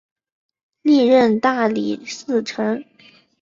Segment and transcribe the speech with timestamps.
[0.81, 2.83] 历任大理寺丞。